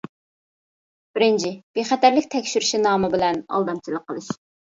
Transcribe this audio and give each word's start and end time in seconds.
بىرىنچى، 1.17 1.51
بىخەتەرلىك 1.79 2.29
تەكشۈرۈشى 2.37 2.81
نامى 2.87 3.11
بىلەن 3.17 3.45
ئالدامچىلىق 3.59 4.09
قىلىش. 4.11 4.33